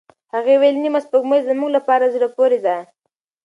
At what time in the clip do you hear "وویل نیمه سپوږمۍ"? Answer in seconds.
0.57-1.39